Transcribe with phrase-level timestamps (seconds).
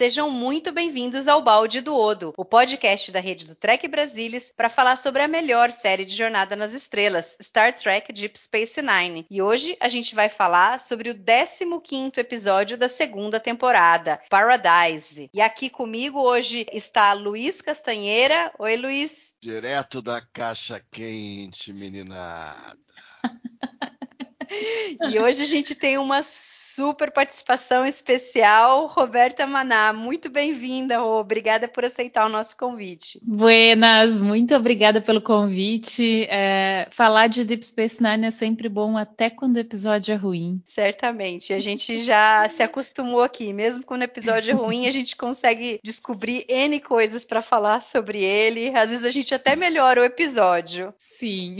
[0.00, 4.70] Sejam muito bem-vindos ao Balde do Odo, o podcast da rede do Trek Brasilis para
[4.70, 9.26] falar sobre a melhor série de Jornada nas Estrelas, Star Trek Deep Space Nine.
[9.30, 15.28] E hoje a gente vai falar sobre o 15º episódio da segunda temporada, Paradise.
[15.34, 18.50] E aqui comigo hoje está Luiz Castanheira.
[18.58, 19.34] Oi, Luiz.
[19.38, 22.78] Direto da caixa quente, meninada.
[25.10, 29.92] e hoje a gente tem uma super participação especial, Roberta Maná.
[29.92, 33.20] Muito bem-vinda, Obrigada por aceitar o nosso convite.
[33.22, 36.26] Buenas, muito obrigada pelo convite.
[36.30, 40.62] É, falar de Deep Space Nine é sempre bom, até quando o episódio é ruim.
[40.64, 41.52] Certamente.
[41.52, 43.52] A gente já se acostumou aqui.
[43.52, 48.22] Mesmo quando o episódio é ruim, a gente consegue descobrir N coisas para falar sobre
[48.22, 48.74] ele.
[48.76, 50.94] Às vezes a gente até melhora o episódio.
[50.96, 51.58] Sim.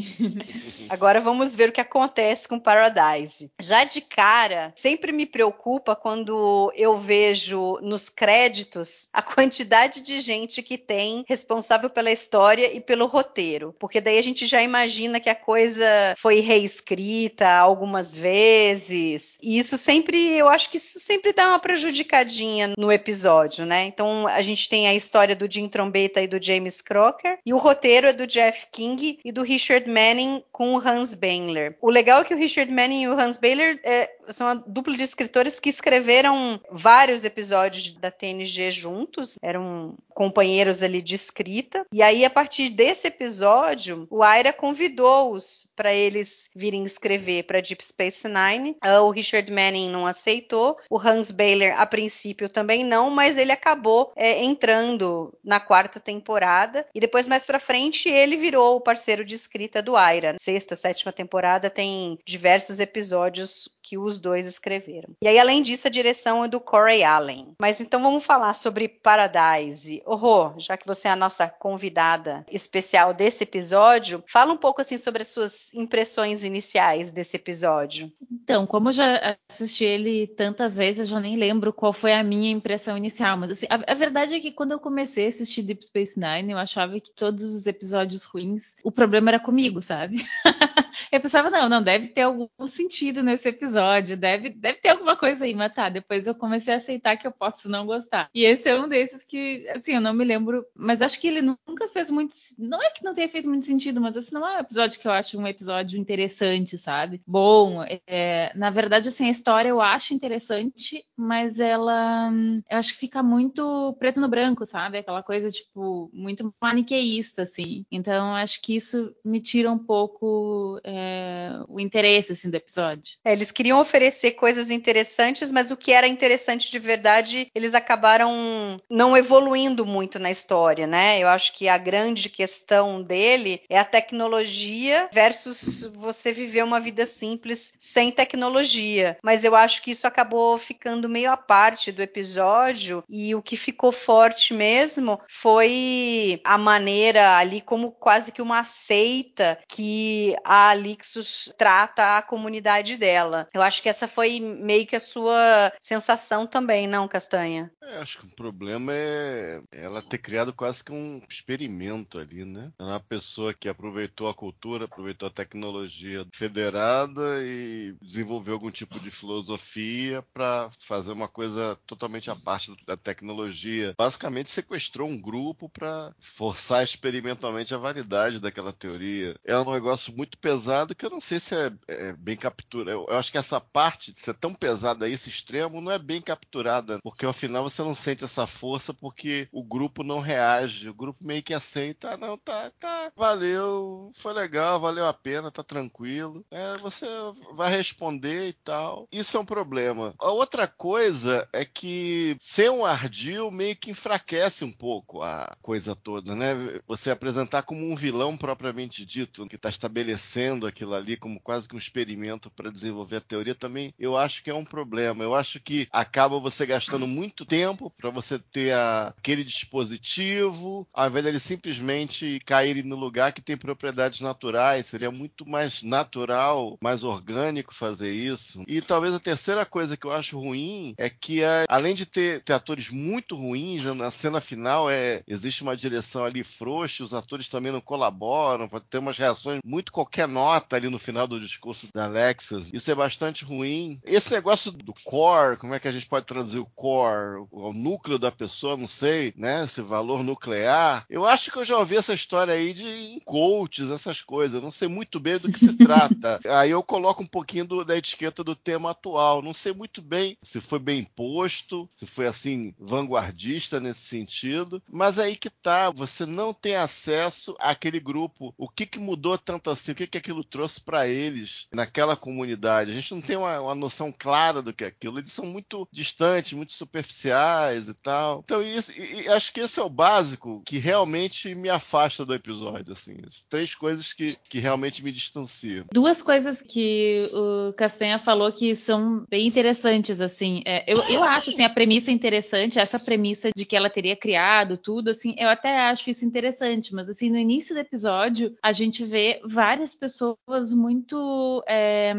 [0.89, 3.51] Agora vamos ver o que acontece com Paradise.
[3.61, 10.63] Já de cara, sempre me preocupa quando eu vejo nos créditos a quantidade de gente
[10.63, 15.29] que tem responsável pela história e pelo roteiro, porque daí a gente já imagina que
[15.29, 19.39] a coisa foi reescrita algumas vezes.
[19.43, 23.85] E isso sempre, eu acho que isso sempre dá uma prejudicadinha no episódio, né?
[23.85, 27.59] Então a gente tem a história do Jim Trombetta e do James Crocker, e o
[27.59, 31.77] roteiro é do Jeff King e do Richard Manning com o Hans Bengler.
[31.81, 34.97] O legal é que o Richard Manning e o Hans Bengler é, são uma dupla
[34.97, 41.87] de escritores que escreveram vários episódios da TNG juntos, eram companheiros ali de escrita.
[41.93, 47.85] E aí, a partir desse episódio, o Aira convidou-os para eles virem escrever para Deep
[47.85, 48.77] Space Nine.
[48.85, 53.53] Uh, o Richard Manning não aceitou, o Hans Baylor, a princípio, também não, mas ele
[53.53, 56.87] acabou é, entrando na quarta temporada.
[56.95, 60.37] E depois, mais para frente, ele virou o parceiro de escrita do Aira.
[60.39, 65.17] Sexta, sétima temporada tem diversos episódios que os dois escreveram.
[65.21, 67.55] E aí, além disso, a direção é do Corey Allen.
[67.61, 70.01] Mas então vamos falar sobre Paradise.
[70.07, 74.97] Rô, já que você é a nossa convidada especial desse episódio, fala um pouco assim
[74.97, 78.13] sobre as suas impressões iniciais desse episódio.
[78.31, 82.23] Então, como eu já assisti ele tantas vezes, eu já nem lembro qual foi a
[82.23, 83.37] minha impressão inicial.
[83.37, 86.53] Mas assim, a, a verdade é que quando eu comecei a assistir Deep Space Nine,
[86.53, 90.25] eu achava que todos os episódios ruins, o problema era comigo, sabe?
[91.11, 93.80] eu pensava, não, não, deve ter algum sentido nesse episódio,
[94.17, 95.89] deve, deve ter alguma coisa aí, mas tá.
[95.89, 98.29] Depois eu comecei a aceitar que eu posso não gostar.
[98.35, 101.43] E esse é um desses que, assim, eu não me lembro, mas acho que ele
[101.43, 102.35] nunca fez muito.
[102.59, 105.07] Não é que não tenha feito muito sentido, mas esse não é um episódio que
[105.07, 107.21] eu acho um episódio interessante, sabe?
[107.27, 112.31] Bom, é, na verdade, assim, a história eu acho interessante, mas ela.
[112.71, 114.99] Eu acho que fica muito preto no branco, sabe?
[114.99, 117.85] Aquela coisa, tipo, muito maniqueísta, assim.
[117.91, 123.17] Então, acho que isso me tira um pouco é, o interesse, assim, do episódio.
[123.25, 128.81] É, eles queriam oferecer coisas interessantes, mas o que era interessante de verdade, eles acabaram
[128.89, 131.19] não evoluindo muito na história, né?
[131.19, 137.07] Eu acho que a grande questão dele é a tecnologia versus você viver uma vida
[137.07, 139.19] simples sem tecnologia.
[139.23, 143.57] Mas eu acho que isso acabou ficando meio à parte do episódio e o que
[143.57, 151.53] ficou forte mesmo foi a maneira ali como quase que uma seita que a Alixus
[151.57, 153.49] trata a comunidade dela.
[153.61, 157.71] Eu acho que essa foi meio que a sua sensação também, não, Castanha?
[157.83, 162.73] É, acho que o problema é ela ter criado quase que um experimento ali, né?
[162.79, 168.99] É uma pessoa que aproveitou a cultura, aproveitou a tecnologia federada e desenvolveu algum tipo
[168.99, 173.95] de filosofia para fazer uma coisa totalmente à parte da tecnologia.
[173.99, 179.37] Basicamente sequestrou um grupo para forçar experimentalmente a validade daquela teoria.
[179.45, 182.93] É um negócio muito pesado que eu não sei se é, é bem captura.
[182.93, 186.21] Eu, eu acho que essa parte de ser tão pesada esse extremo não é bem
[186.21, 190.95] capturada, porque ao final você não sente essa força porque o grupo não reage, o
[190.95, 195.63] grupo meio que aceita, ah, não, tá, tá, valeu, foi legal, valeu a pena, tá
[195.63, 196.45] tranquilo.
[196.51, 197.07] É, você
[197.55, 199.09] vai responder e tal.
[199.13, 200.15] Isso é um problema.
[200.19, 205.95] A outra coisa é que ser um ardil meio que enfraquece um pouco a coisa
[205.95, 206.55] toda, né?
[206.87, 211.75] Você apresentar como um vilão propriamente dito, que está estabelecendo aquilo ali como quase que
[211.75, 215.23] um experimento para desenvolver teoria, também eu acho que é um problema.
[215.23, 221.09] Eu acho que acaba você gastando muito tempo para você ter a, aquele dispositivo, ao
[221.09, 224.87] invés dele simplesmente cair no lugar que tem propriedades naturais.
[224.87, 228.65] Seria muito mais natural, mais orgânico fazer isso.
[228.67, 232.55] E talvez a terceira coisa que eu acho ruim é que, além de ter, ter
[232.55, 237.49] atores muito ruins, né, na cena final é, existe uma direção ali frouxa, os atores
[237.49, 241.87] também não colaboram, pode ter umas reações muito qualquer nota ali no final do discurso
[241.95, 242.71] da Alexis.
[242.73, 244.01] Isso é bastante ruim.
[244.05, 248.19] Esse negócio do core, como é que a gente pode traduzir o core, o núcleo
[248.19, 249.65] da pessoa, não sei, né?
[249.65, 251.05] Esse valor nuclear.
[251.09, 254.57] Eu acho que eu já ouvi essa história aí de coaches, essas coisas.
[254.57, 256.41] Eu não sei muito bem do que se trata.
[256.49, 259.43] aí eu coloco um pouquinho do, da etiqueta do tema atual.
[259.43, 264.83] Não sei muito bem se foi bem posto, se foi assim vanguardista nesse sentido.
[264.91, 268.55] Mas aí que tá, você não tem acesso àquele grupo.
[268.57, 269.93] O que, que mudou tanto assim?
[269.93, 272.91] O que, que aquilo trouxe para eles naquela comunidade?
[272.91, 275.19] A gente não tem uma, uma, noção clara do que é aquilo.
[275.19, 278.41] Eles são muito distantes, muito superficiais e tal.
[278.45, 282.93] Então, isso, e, acho que esse é o básico que realmente me afasta do episódio.
[282.93, 283.17] Assim,
[283.49, 285.85] três coisas que, que realmente me distanciam.
[285.93, 290.63] Duas coisas que o Castanha falou que são bem interessantes, assim.
[290.65, 294.77] É, eu, eu acho assim, a premissa interessante, essa premissa de que ela teria criado
[294.77, 299.05] tudo, assim, eu até acho isso interessante, mas assim, no início do episódio, a gente
[299.05, 302.15] vê várias pessoas muito é,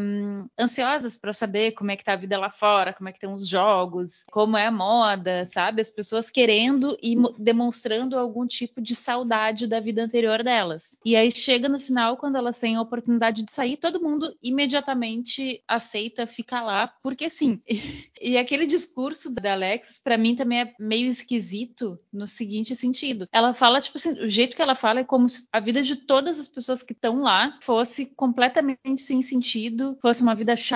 [0.58, 0.81] ansiosas
[1.20, 3.46] para saber como é que tá a vida lá fora, como é que estão os
[3.46, 5.80] jogos, como é a moda, sabe?
[5.80, 11.00] As pessoas querendo e demonstrando algum tipo de saudade da vida anterior delas.
[11.04, 15.62] E aí chega no final, quando elas têm a oportunidade de sair, todo mundo imediatamente
[15.66, 17.60] aceita ficar lá, porque sim.
[18.24, 23.26] E aquele discurso da Alexis, para mim, também é meio esquisito no seguinte sentido.
[23.32, 25.96] Ela fala, tipo assim, o jeito que ela fala é como se a vida de
[25.96, 30.71] todas as pessoas que estão lá fosse completamente sem sentido, fosse uma vida chata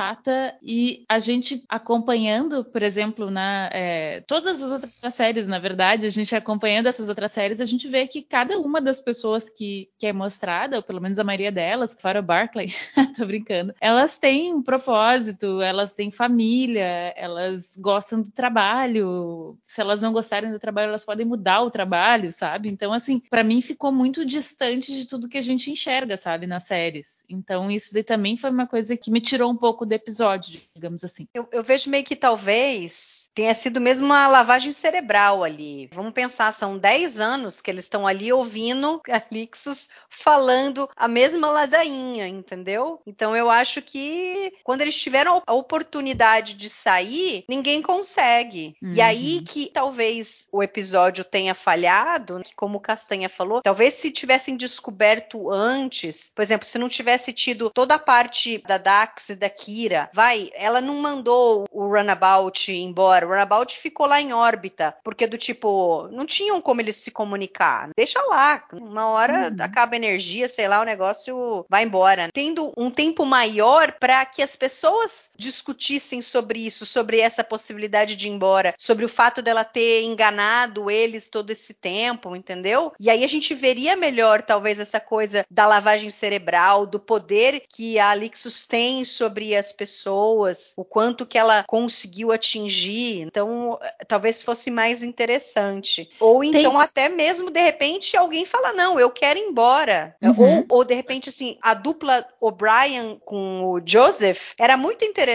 [0.63, 6.11] e a gente acompanhando, por exemplo, na é, todas as outras séries, na verdade, a
[6.11, 10.07] gente acompanhando essas outras séries, a gente vê que cada uma das pessoas que, que
[10.07, 12.69] é mostrada, ou pelo menos a maioria delas, fora o Barclay,
[13.17, 19.57] tô brincando, elas têm um propósito, elas têm família, elas gostam do trabalho.
[19.65, 22.69] Se elas não gostarem do trabalho, elas podem mudar o trabalho, sabe?
[22.69, 26.65] Então, assim, para mim ficou muito distante de tudo que a gente enxerga, sabe, nas
[26.65, 27.25] séries.
[27.29, 31.05] Então, isso daí também foi uma coisa que me tirou um pouco do episódio, digamos
[31.05, 31.27] assim.
[31.33, 35.91] Eu, eu vejo meio que talvez tenha sido mesmo uma lavagem cerebral ali.
[35.93, 41.51] Vamos pensar, são 10 anos que eles estão ali ouvindo a Lixus falando a mesma
[41.51, 42.99] ladainha, entendeu?
[43.07, 48.75] Então eu acho que quando eles tiveram a oportunidade de sair, ninguém consegue.
[48.83, 48.95] Uhum.
[48.95, 54.11] E aí que talvez o episódio tenha falhado, que como o Castanha falou, talvez se
[54.11, 59.37] tivessem descoberto antes, por exemplo, se não tivesse tido toda a parte da Dax e
[59.37, 64.95] da Kira, vai, ela não mandou o Runabout embora o Runabout ficou lá em órbita,
[65.05, 67.91] porque do tipo, não tinham como eles se comunicar.
[67.97, 69.57] Deixa lá, uma hora uhum.
[69.61, 72.31] acaba a energia, sei lá, o negócio vai embora.
[72.33, 78.29] Tendo um tempo maior para que as pessoas discutissem sobre isso, sobre essa possibilidade de
[78.29, 82.93] ir embora, sobre o fato dela ter enganado eles todo esse tempo, entendeu?
[82.99, 87.99] E aí a gente veria melhor, talvez, essa coisa da lavagem cerebral, do poder que
[87.99, 92.87] a Alixus tem sobre as pessoas, o quanto que ela conseguiu atingir
[93.21, 96.09] então, talvez fosse mais interessante.
[96.21, 96.81] Ou então, Tem...
[96.81, 100.15] até mesmo, de repente, alguém fala: não, eu quero ir embora.
[100.23, 100.59] Uhum.
[100.69, 105.26] Ou, ou, de repente, assim, a dupla O'Brien com o Joseph era muito interessante.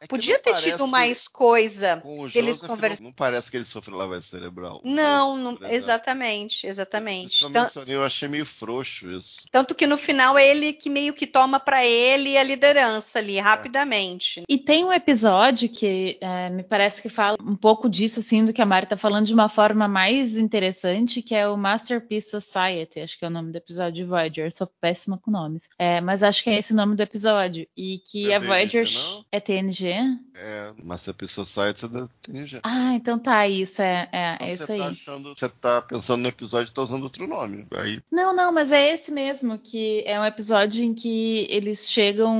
[0.00, 1.98] É Podia ter tido mais coisa.
[2.02, 3.00] Com o eles convers...
[3.00, 4.80] não, não, parece que ele sofreu lavagem cerebral.
[4.84, 7.44] Não, não exatamente, exatamente.
[7.44, 9.42] Então, eu achei meio frouxo isso.
[9.50, 13.38] Tanto que no final é ele que meio que toma para ele a liderança ali,
[13.38, 13.40] é.
[13.40, 14.42] rapidamente.
[14.48, 18.52] E tem um episódio que é, me parece que fala um pouco disso, assim, do
[18.52, 23.00] que a Mari tá falando de uma forma mais interessante, que é o Masterpiece Society,
[23.00, 24.46] acho que é o nome do episódio de Voyager.
[24.46, 25.68] Eu sou péssima com nomes.
[25.78, 27.66] É, mas acho que é esse o nome do episódio.
[27.76, 28.84] E que é a Voyager.
[28.84, 28.90] Né?
[29.02, 29.24] Não?
[29.30, 29.92] É TNG?
[30.34, 32.60] É, Masterpiece Society é da TNG.
[32.62, 34.78] Ah, então tá, isso é, é, é isso você aí.
[34.78, 37.66] Tá achando, você tá pensando no episódio e tá usando outro nome.
[37.76, 42.34] Aí Não, não, mas é esse mesmo, que é um episódio em que eles chegam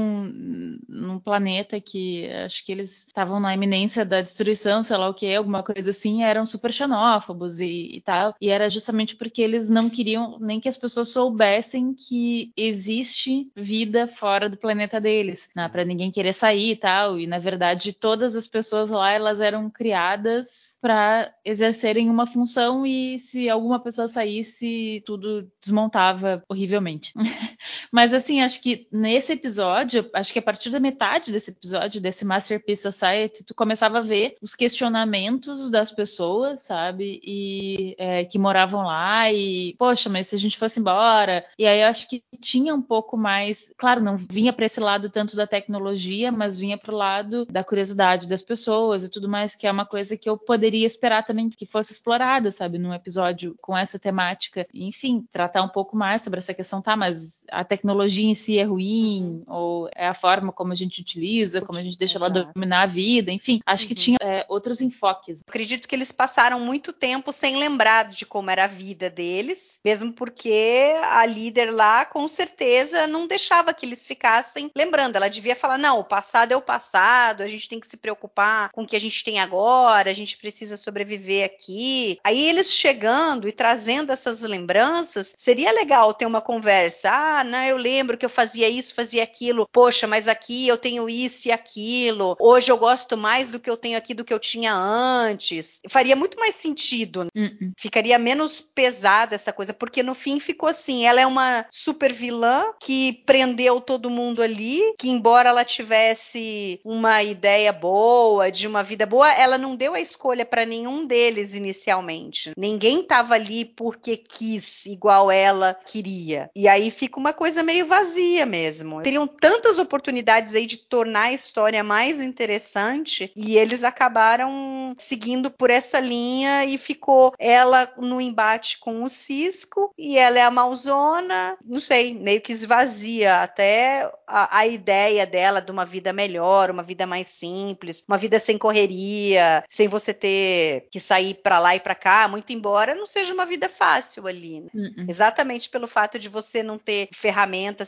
[0.88, 5.34] num planeta que acho que eles estavam na iminência da destruição, sei lá o que,
[5.34, 8.34] alguma coisa assim, eram super xenófobos e, e tal.
[8.40, 14.06] E era justamente porque eles não queriam nem que as pessoas soubessem que existe vida
[14.06, 15.68] fora do planeta deles, né?
[15.68, 17.18] Pra ninguém querer sair e tal.
[17.18, 23.18] E na verdade, todas as pessoas lá, elas eram criadas para exercerem uma função e
[23.18, 27.12] se alguma pessoa saísse, tudo desmontava horrivelmente.
[27.92, 32.24] Mas assim, acho que nesse episódio, acho que a partir da metade desse episódio, desse
[32.24, 37.20] Masterpiece Society, tu começava a ver os questionamentos das pessoas, sabe?
[37.22, 41.44] E é, que moravam lá e, poxa, mas se a gente fosse embora.
[41.58, 45.10] E aí eu acho que tinha um pouco mais, claro, não vinha para esse lado
[45.10, 49.66] tanto da tecnologia, mas vinha pro lado da curiosidade das pessoas e tudo mais, que
[49.66, 53.76] é uma coisa que eu poderia esperar também que fosse explorada, sabe, num episódio com
[53.76, 54.66] essa temática.
[54.72, 58.64] Enfim, tratar um pouco mais sobre essa questão, tá, mas a tecnologia em si é
[58.64, 62.52] ruim, ou é a forma como a gente utiliza, como a gente deixa ela Exato.
[62.54, 63.96] dominar a vida, enfim, acho que Uhum.
[63.96, 65.42] tinha é, outros enfoques.
[65.46, 70.12] Acredito que eles passaram muito tempo sem lembrar de como era a vida deles, mesmo
[70.12, 75.16] porque a líder lá, com certeza, não deixava que eles ficassem lembrando.
[75.16, 78.70] Ela devia falar: não, o passado é o passado, a gente tem que se preocupar
[78.72, 82.18] com o que a gente tem agora, a gente precisa sobreviver aqui.
[82.24, 87.10] Aí eles chegando e trazendo essas lembranças, seria legal ter uma conversa.
[87.10, 89.68] Ah, não, eu lembro que eu fazia isso, fazia aquilo.
[89.72, 92.36] Poxa, mas aqui eu tenho isso e aquilo.
[92.40, 95.80] Hoje eu gosto mais do que eu tenho aqui do que eu tinha antes.
[95.88, 97.26] Faria muito mais sentido.
[97.34, 97.72] Uh-uh.
[97.76, 102.66] Ficaria menos pesada essa coisa, porque no fim ficou assim: ela é uma super vilã
[102.80, 109.06] que prendeu todo mundo ali, que embora ela tivesse uma ideia boa, de uma vida
[109.06, 112.52] boa, ela não deu a escolha para nenhum deles inicialmente.
[112.56, 116.50] Ninguém estava ali porque quis, igual ela queria.
[116.54, 119.02] E aí fica uma coisa meio vazia mesmo.
[119.02, 125.70] Teriam tantas oportunidades aí de tornar a história mais interessante e eles acabaram seguindo por
[125.70, 131.56] essa linha e ficou ela no embate com o Cisco e ela é a Malzona,
[131.64, 136.82] não sei, meio que esvazia até a, a ideia dela de uma vida melhor, uma
[136.82, 141.80] vida mais simples, uma vida sem correria, sem você ter que sair para lá e
[141.80, 144.60] para cá, muito embora não seja uma vida fácil ali.
[144.60, 144.68] né?
[144.74, 145.06] Uh-uh.
[145.08, 147.41] Exatamente pelo fato de você não ter ferramentas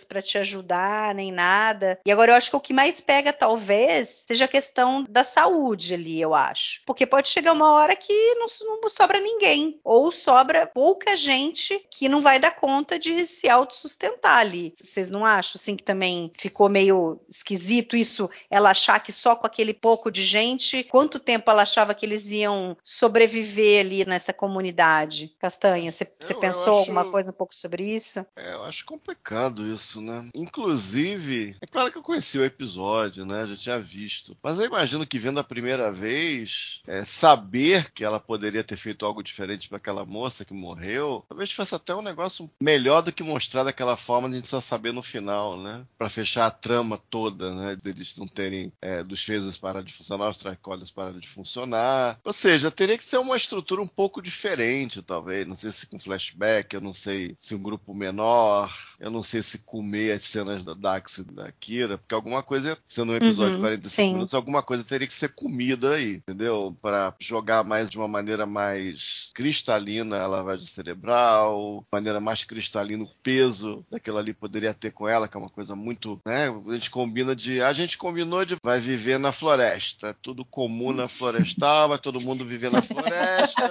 [0.04, 1.98] para te ajudar nem nada.
[2.06, 5.94] E agora eu acho que o que mais pega talvez seja a questão da saúde
[5.94, 6.82] ali, eu acho.
[6.86, 8.46] Porque pode chegar uma hora que não,
[8.80, 14.38] não sobra ninguém ou sobra pouca gente que não vai dar conta de se autossustentar
[14.38, 14.72] ali.
[14.80, 19.46] Vocês não acham assim que também ficou meio esquisito isso ela achar que só com
[19.46, 25.34] aquele pouco de gente, quanto tempo ela achava que eles iam sobreviver ali nessa comunidade?
[25.38, 28.24] Castanha, você eu pensou acho- alguma coisa um pouco sobre isso?
[28.36, 30.28] É, eu acho complicado isso, né?
[30.34, 33.46] Inclusive, é claro que eu conheci o episódio, né?
[33.46, 34.36] Já tinha visto.
[34.42, 39.04] Mas eu imagino que vendo a primeira vez, é, saber que ela poderia ter feito
[39.04, 43.22] algo diferente para aquela moça que morreu, talvez fosse até um negócio melhor do que
[43.22, 45.84] mostrar daquela forma de a gente só saber no final, né?
[45.98, 47.76] Para fechar a trama toda, né?
[47.76, 52.18] Deles não terem é, dos phases parar de funcionar, os tricoles pararam de funcionar.
[52.24, 55.46] Ou seja, teria que ser uma estrutura um pouco diferente, talvez.
[55.46, 59.33] Não sei se com flashback, eu não sei se um grupo menor, eu não sei
[59.42, 63.52] se comer as cenas da Dax e da Kira, porque alguma coisa, sendo um episódio
[63.52, 64.12] de Uhum, 45 sim.
[64.12, 66.76] minutos, alguma coisa teria que ser comida aí, entendeu?
[66.80, 73.10] Para jogar mais de uma maneira mais cristalina a lavagem cerebral, maneira mais cristalina o
[73.22, 76.48] peso daquilo ali poderia ter com ela, que é uma coisa muito, né?
[76.68, 81.88] A gente combina de, a gente combinou de vai viver na floresta, tudo comuna florestal,
[81.88, 83.70] vai todo mundo viver na floresta,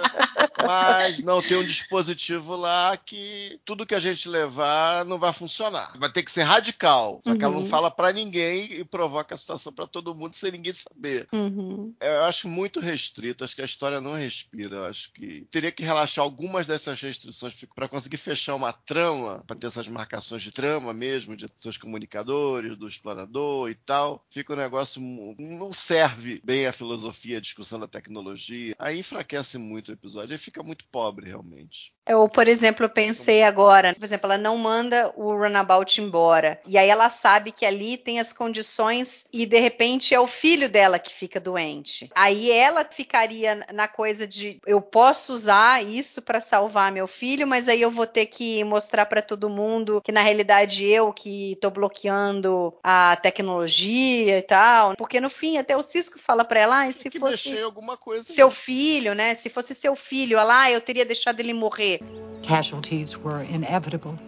[0.66, 5.92] mas não tem um dispositivo lá que tudo que a gente levar não vai funcionar.
[5.98, 7.66] Vai ter que ser radical, só que ela não Uhum.
[7.66, 11.26] fala pra ninguém e provoca a situação pra todo mundo sem ninguém saber.
[11.32, 11.94] Uhum.
[12.00, 14.76] Eu acho muito restrito, acho que a história não respira.
[14.76, 19.56] Eu acho que teria que relaxar algumas dessas restrições para conseguir fechar uma trama, para
[19.56, 24.24] ter essas marcações de trama mesmo, de seus comunicadores, do explorador e tal.
[24.30, 25.00] Fica um negócio.
[25.38, 28.74] Não serve bem a filosofia, a discussão da tecnologia.
[28.78, 30.32] Aí enfraquece muito o episódio.
[30.32, 31.92] Aí fica fica muito pobre, realmente.
[32.06, 36.60] Eu, por exemplo, eu pensei agora, por exemplo, ela não manda o Runabout embora.
[36.66, 40.68] E aí ela sabe que ali tem as condições e de repente é o filho
[40.68, 42.10] dela que fica doente.
[42.14, 47.68] Aí ela ficaria na coisa de eu posso usar isso para salvar meu filho, mas
[47.68, 51.70] aí eu vou ter que mostrar para todo mundo que na realidade eu que tô
[51.70, 54.94] bloqueando a tecnologia e tal.
[54.94, 58.22] Porque no fim até o Cisco fala para ela, ah, se fosse mexer alguma coisa.
[58.22, 59.34] seu filho, né?
[59.34, 62.00] Se fosse seu filho, lá, eu teria deixado ele morrer.
[62.42, 64.18] Casualties were inevitable.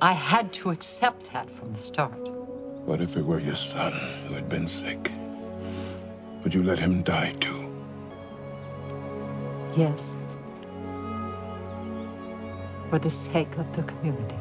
[0.00, 2.16] I had to accept that from the start.
[2.86, 3.92] What if it were your son
[4.26, 5.10] who had been sick?
[6.42, 7.68] Would you let him die too?
[9.76, 10.16] Yes.
[12.88, 14.36] For the sake of the community.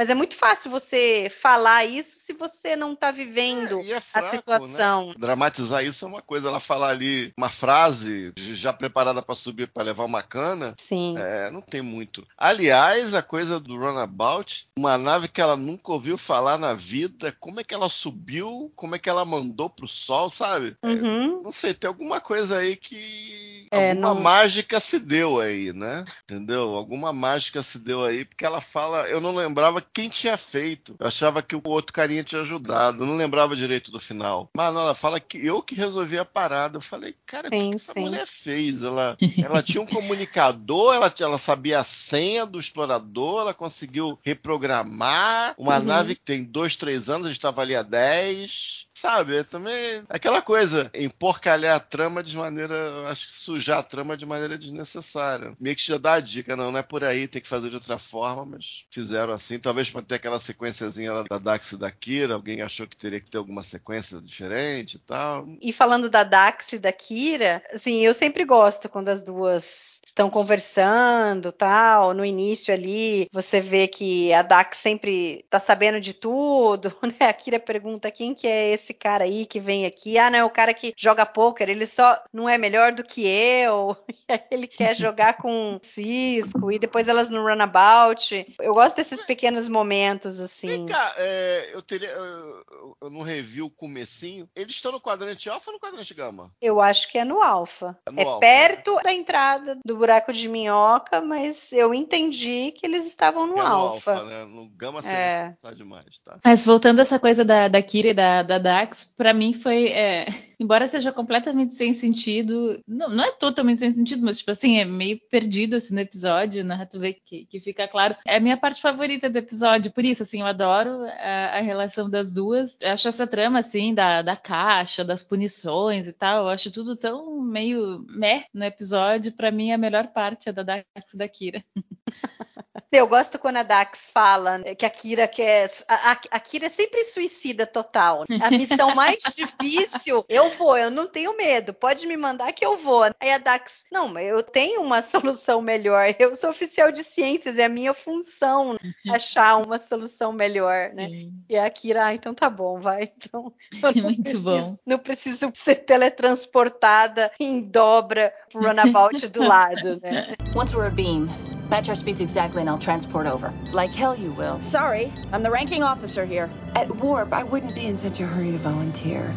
[0.00, 4.00] Mas é muito fácil você falar isso se você não tá vivendo É, é a
[4.00, 5.08] fraco, situação.
[5.08, 5.14] Né?
[5.18, 6.48] Dramatizar isso é uma coisa.
[6.48, 10.74] Ela falar ali uma frase já preparada para subir para levar uma cana.
[10.78, 11.12] Sim.
[11.18, 12.26] É, não tem muito.
[12.38, 17.60] Aliás, a coisa do Runabout, uma nave que ela nunca ouviu falar na vida, como
[17.60, 20.78] é que ela subiu, como é que ela mandou pro sol, sabe?
[20.82, 21.42] É, Uhum.
[21.44, 23.66] não sei, tem alguma coisa aí que.
[23.70, 26.06] É, alguma não- mágica se deu aí, né?
[26.24, 26.74] Entendeu?
[26.74, 29.06] Alguma mágica se deu aí, porque ela fala.
[29.10, 30.94] Eu não lembrava quem tinha feito.
[30.98, 33.04] Eu achava que o outro carinha tinha ajudado.
[33.04, 34.48] Não lembrava direito do final.
[34.54, 36.78] Mas ela fala que eu que resolvi a parada.
[36.78, 38.82] Eu falei, cara, o que, que essa mulher fez?
[38.82, 45.54] Ela, ela tinha um comunicador, ela, ela sabia a senha do explorador, ela conseguiu reprogramar
[45.58, 45.84] uma Uhum.
[45.84, 48.86] nave que tem dois, três anos, a gente estava ali há dez.
[48.92, 49.72] Sabe, é também
[50.08, 52.74] aquela coisa, emporcalhar a trama de maneira,
[53.08, 55.56] acho que sujar a trama de maneira desnecessária.
[55.60, 57.76] Meio que já dá a dica, não, não é por aí, tem que fazer de
[57.76, 62.34] outra forma, mas fizeram assim, talvez para ter aquela sequenciazinha da Dax e da Kira,
[62.34, 65.48] alguém achou que teria que ter alguma sequência diferente e tal.
[65.62, 69.89] E falando da Dax e da Kira, assim, eu sempre gosto quando as duas
[70.20, 72.12] estão conversando, tal.
[72.14, 77.28] No início ali, você vê que a Dax sempre tá sabendo de tudo, né?
[77.28, 80.18] A Kira pergunta quem que é esse cara aí que vem aqui?
[80.18, 83.26] Ah, não, é o cara que joga pôquer, ele só não é melhor do que
[83.26, 83.96] eu.
[84.50, 88.46] Ele quer jogar com o Cisco e depois elas no runabout.
[88.60, 90.68] Eu gosto desses pequenos momentos assim.
[90.68, 92.08] Vem cá, é, eu teria.
[92.08, 92.24] Eu,
[92.70, 94.48] eu- eu não revi o comecinho.
[94.54, 96.50] Eles estão no quadrante alfa ou no quadrante gama?
[96.60, 97.98] Eu acho que é no alfa.
[98.06, 102.84] É no É alfa, perto da entrada do buraco de minhoca, mas eu entendi que
[102.86, 104.14] eles estavam no é alfa.
[104.14, 104.44] alfa, né?
[104.44, 105.44] No gama É.
[105.44, 106.38] necessário demais, tá?
[106.44, 109.88] Mas voltando a essa coisa da, da Kira e da, da Dax, pra mim foi.
[109.88, 110.26] é,
[110.58, 114.84] embora seja completamente sem sentido, não, não é totalmente sem sentido, mas tipo assim, é
[114.84, 116.86] meio perdido assim no episódio, né?
[116.90, 118.16] Tu vê que, que fica claro.
[118.26, 122.08] É a minha parte favorita do episódio, por isso, assim, eu adoro a, a relação
[122.10, 122.76] das duas.
[122.80, 126.96] Eu acho essa trama, assim, da, da caixa, das punições e tal, eu acho tudo
[126.96, 129.32] tão meio meh no episódio.
[129.32, 131.64] Pra mim, a melhor parte é da Dax da Kira.
[132.92, 135.70] Eu gosto quando a Dax fala que a Kira quer.
[135.86, 138.24] A, a- a Kira é sempre suicida total.
[138.42, 141.72] A missão mais difícil, eu vou, eu não tenho medo.
[141.72, 143.04] Pode me mandar que eu vou.
[143.20, 146.14] Aí a Dax, não, mas eu tenho uma solução melhor.
[146.18, 148.76] Eu sou oficial de ciências, é a minha função
[149.08, 151.08] achar uma solução melhor, né?
[151.48, 153.12] E a Kira, ah, então tá bom, vai.
[153.16, 153.52] Então,
[154.02, 154.76] Muito preciso, bom.
[154.86, 160.34] não preciso ser teletransportada em dobra pro runabout do lado, né?
[160.56, 161.28] Once we're abeam,
[161.70, 163.54] match our speeds exactly and I'll transport over.
[163.72, 164.60] Like hell you will.
[164.60, 166.50] Sorry, I'm the ranking officer here.
[166.74, 169.34] At Warp, I wouldn't be in such a hurry to volunteer.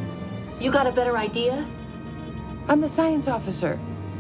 [0.60, 1.66] You got a better idea?
[2.68, 3.80] I'm the science officer.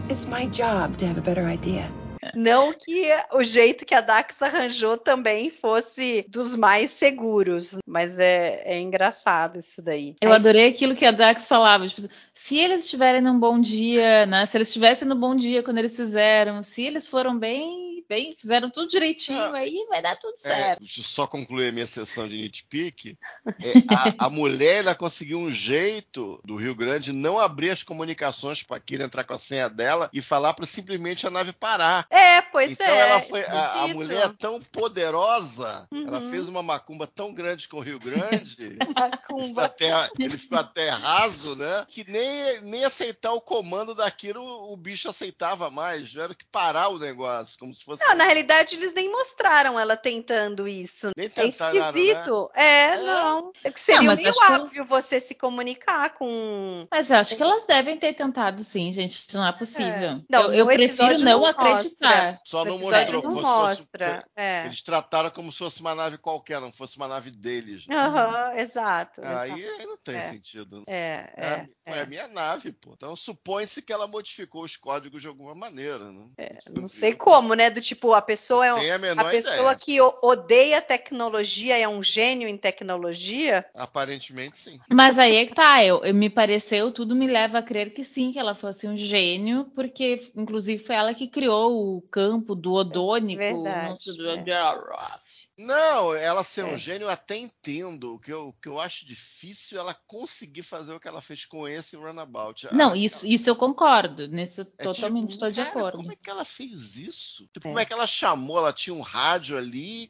[0.09, 1.91] It's my job to have a better idea.
[2.33, 8.61] Não que o jeito que a Dax arranjou também fosse dos mais seguros, mas é,
[8.65, 10.15] é engraçado isso daí.
[10.21, 11.87] Eu adorei aquilo que a Dax falava.
[11.87, 14.45] Tipo, se eles estiverem num bom dia, né?
[14.45, 18.69] Se eles estivessem no bom dia quando eles fizeram, se eles foram bem, bem, fizeram
[18.69, 20.79] tudo direitinho, aí vai dar tudo É, certo.
[20.79, 23.17] deixa eu só concluir a minha sessão de nitpick.
[23.61, 23.73] É,
[24.19, 28.79] a, a mulher ela conseguiu um jeito do Rio Grande não abrir as comunicações para
[28.79, 32.05] Kira entrar com a senha dela e falar para simplesmente a nave parar.
[32.09, 32.99] É, pois então é.
[32.99, 34.59] ela foi a, a mulher é tão
[35.07, 36.29] poderosa, ela Uhum.
[36.29, 38.77] fez uma macumba tão grande com o Rio Grande.
[38.83, 39.65] Ele ficou, Macumba.
[39.65, 41.85] até, ele ficou até raso, né?
[41.87, 46.09] Que nem, nem aceitar o comando daquilo o bicho aceitava mais.
[46.09, 48.09] Tiveram que parar o negócio, como se fosse fosse.
[48.09, 51.11] Não, na realidade, eles nem mostraram ela tentando isso.
[51.17, 52.49] Nem É tentaram, esquisito.
[52.53, 52.97] É, É.
[52.97, 53.51] não.
[53.63, 56.87] É que Seria Não, meio acho que- óbvio você se comunicar com.
[56.89, 59.33] Mas eu acho que elas devem ter tentado sim, gente.
[59.33, 59.91] Não é possível.
[59.93, 60.21] É.
[60.29, 62.39] Não, eu eu prefiro não não acreditar.
[62.45, 63.23] Só No não mostrou.
[63.23, 64.25] não fosse- fosse- mostra.
[64.35, 64.65] É.
[64.65, 67.85] Eles trataram como se fosse uma nave qualquer, não fosse uma nave deles.
[67.87, 67.95] né?
[67.95, 69.21] Aham, exato.
[69.23, 70.21] Aí, aí não tem É.
[70.21, 70.83] sentido.
[70.87, 72.93] É, É, é, é a minha nave, pô.
[72.93, 76.27] Então supõe-se que ela modificou os códigos de alguma maneira, né?
[76.75, 77.69] Não sei como, né?
[77.69, 79.75] Do tipo, a pessoa é um, a a pessoa ideia.
[79.75, 83.65] que odeia tecnologia é um gênio em tecnologia.
[83.75, 84.79] Aparentemente sim.
[84.89, 88.03] Mas aí é que tá, eu, eu- me pareceu, tudo me leva a crer que
[88.03, 92.73] sim, que ela fosse um gênio, porque inclusive foi ela que criou o campo do
[92.73, 94.35] odônico, Verdade, do é.
[95.57, 96.77] Não, ela ser um É.
[96.77, 98.15] gênio eu até entendo.
[98.15, 101.21] O que eu, o que eu acho difícil é ela conseguir fazer o que ela
[101.21, 102.67] fez com esse Runabout.
[102.71, 105.97] Não, Ah, isso, isso eu concordo, nisso eu é totalmente tipo, estou de cara, acordo.
[105.97, 107.47] Como é que ela fez isso?
[107.53, 107.69] Tipo, É.
[107.69, 108.57] Como é que ela chamou?
[108.57, 110.07] Ela tinha um rádio ali,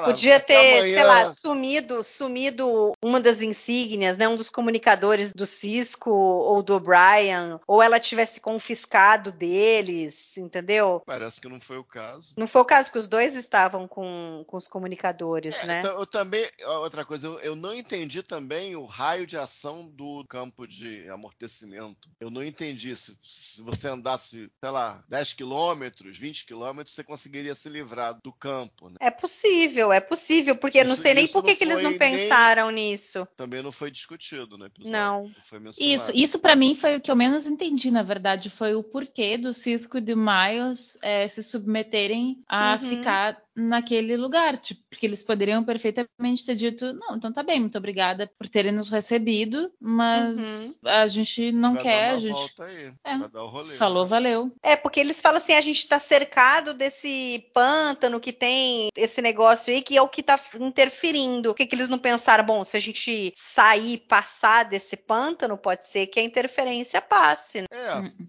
[0.00, 4.26] lá, Podia até ter, amanhã- sei lá, sumido, sumido uma das insígnias, né?
[4.28, 11.02] Um dos comunicadores do Cisco ou do O'Brien, ou ela tivesse confiscado deles, entendeu?
[11.06, 12.34] Parece que não foi o caso.
[12.36, 15.78] Não foi o caso, porque os dois estavam com, com os comunicadores, É, né?
[15.80, 16.48] então, eu também,
[16.80, 22.08] outra coisa, eu, eu não entendi também o raio de ação do campo de amortecimento.
[22.18, 27.54] Eu não entendi se, se você andasse, sei lá, 10 quilômetros, 20 quilômetros, você conseguiria
[27.54, 28.96] se livrar do campo, né?
[29.00, 31.84] É possível, é possível, porque eu não Isso- sei nem isso por que, não eles
[31.84, 33.28] não foi nem- pensaram nisso.
[33.36, 34.90] Também não foi discutido episódio.
[34.90, 35.30] Não.
[35.42, 35.94] foi mencionado.
[35.94, 39.36] Isso, isso para mim foi o que eu menos entendi, na verdade, foi o porquê
[39.36, 42.78] do Cisco e do Miles eh, se submeterem a Uhum.
[42.78, 47.76] ficar naquele lugar, tipo, porque eles poderiam perfeitamente ter dito, não, então tá bem, muito
[47.78, 52.64] obrigada por terem nos recebido, mas a gente não Vai quer, dar a gente volta
[52.64, 52.92] aí.
[53.04, 53.18] É.
[53.18, 53.74] Vai dar o rolê.
[53.76, 54.08] falou, né?
[54.10, 54.52] valeu.
[54.62, 59.72] É, porque eles falam assim, a gente tá cercado desse pântano que tem esse negócio
[59.72, 61.50] aí, que é o que tá interferindo.
[61.50, 65.86] Por que, que eles não pensaram, bom, se a gente sair, passar desse pântano, pode
[65.86, 67.66] ser que a interferência passe, né?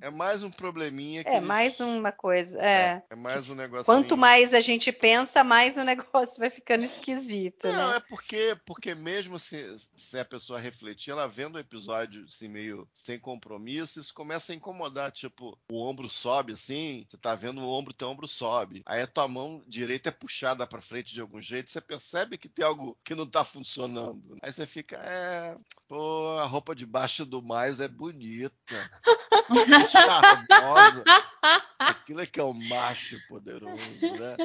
[0.02, 3.02] É, é mais um probleminha que É, eles- mais uma coisa, é.
[3.10, 3.86] É mais um negócio.
[3.86, 7.98] Quanto mais a gente pensa, mais o negócio vai ficando esquisito, Não, né?
[7.98, 12.88] é porque, porque mesmo se, se a pessoa refletir, ela vendo o episódio assim, meio
[12.94, 15.12] sem compromisso, isso começa a incomodar.
[15.12, 18.82] Tipo, o ombro sobe assim, você tá vendo o ombro, teu ombro sobe.
[18.86, 22.50] Aí a tua mão direita é puxada pra frente de algum jeito, você percebe que
[22.50, 24.38] tem algo que não tá funcionando.
[24.42, 28.92] Aí você fica, é, pô, a roupa debaixo do mais é bonita.
[29.90, 31.04] Charmosa.
[31.80, 34.38] Aquilo é que é o macho poderoso, né?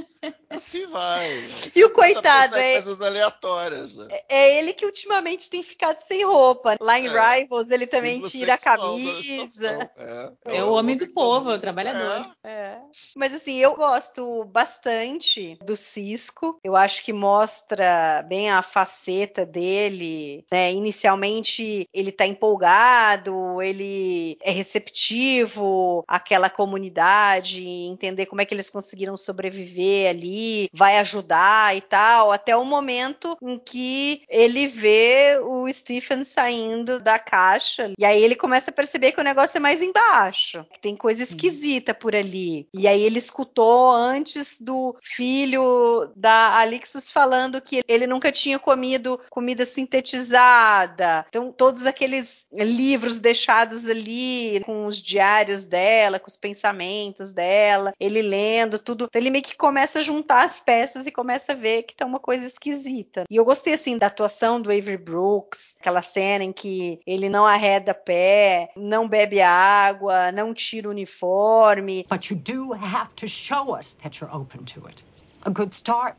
[0.64, 1.46] Assim vai.
[1.46, 4.08] Você E o coitado, é- coisas aleatórias, né?
[4.28, 6.76] É ele que ultimamente tem ficado sem roupa.
[6.80, 9.22] Lá em É, Rivals, ele também Símbolo tira a camisa.
[9.22, 12.26] situação, É, É o homem do povo, é o trabalhador.
[12.42, 12.78] É.
[13.14, 16.58] Mas assim, eu gosto bastante do Cisco.
[16.64, 20.46] Eu acho que mostra bem a faceta dele.
[20.50, 20.72] né?
[20.72, 29.16] Inicialmente ele tá empolgado, ele é receptivo àquela comunidade, entender como é que eles conseguiram
[29.16, 36.22] sobreviver ali, vai ajudar e tal, até o momento em que ele vê o Stephen
[36.22, 37.92] saindo da caixa.
[37.98, 41.22] E aí ele começa a perceber que o negócio é mais embaixo, que tem coisa
[41.22, 42.66] esquisita por ali.
[42.74, 49.20] E aí ele escutou antes do filho da Alixus falando que ele nunca tinha comido
[49.30, 51.24] comida sintetizada.
[51.28, 58.22] Então, todos aqueles livros deixados ali com os diários dela, com os pensamentos dela, ele
[58.22, 59.04] lendo tudo.
[59.04, 62.04] Então, ele meio que começa a juntar as peças e começa a ver que tá
[62.04, 63.24] uma coisa esquisita.
[63.30, 67.46] E eu gostei assim da atuação do Avery Brooks, aquela cena em que ele não
[67.46, 72.06] arreda pé, não bebe água, não tira o uniforme.
[72.08, 75.04] But you do have to show us that you're open to it.
[75.42, 76.16] A good start